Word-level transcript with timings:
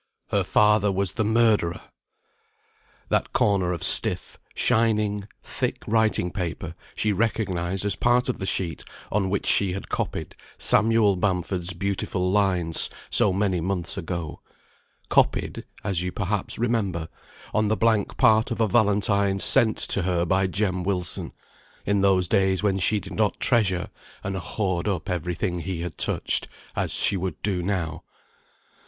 Her 0.29 0.43
father 0.43 0.91
was 0.91 1.13
the 1.13 1.23
murderer! 1.23 1.79
That 3.09 3.33
corner 3.33 3.71
of 3.71 3.83
stiff, 3.83 4.39
shining, 4.55 5.27
thick 5.43 5.77
writing 5.85 6.31
paper, 6.31 6.73
she 6.95 7.13
recognised 7.13 7.85
as 7.85 7.95
part 7.95 8.27
of 8.27 8.39
the 8.39 8.47
sheet 8.47 8.83
on 9.11 9.29
which 9.29 9.45
she 9.45 9.73
had 9.73 9.89
copied 9.89 10.35
Samuel 10.57 11.17
Bamford's 11.17 11.73
beautiful 11.73 12.31
lines 12.31 12.89
so 13.11 13.31
many 13.31 13.61
months 13.61 13.95
ago 13.95 14.41
copied 15.09 15.65
(as 15.83 16.01
you 16.01 16.11
perhaps 16.11 16.57
remember) 16.57 17.07
on 17.53 17.67
the 17.67 17.77
blank 17.77 18.17
part 18.17 18.49
of 18.49 18.59
a 18.59 18.67
valentine 18.67 19.37
sent 19.37 19.77
to 19.77 20.01
her 20.01 20.25
by 20.25 20.47
Jem 20.47 20.83
Wilson, 20.83 21.31
in 21.85 22.01
those 22.01 22.27
days 22.27 22.63
when 22.63 22.79
she 22.79 22.99
did 22.99 23.13
not 23.13 23.39
treasure 23.39 23.91
and 24.23 24.35
hoard 24.35 24.87
up 24.87 25.11
every 25.11 25.35
thing 25.35 25.59
he 25.59 25.81
had 25.81 25.99
touched, 25.99 26.47
as 26.75 26.89
she 26.91 27.15
would 27.15 27.39
do 27.43 27.61
now. 27.61 28.03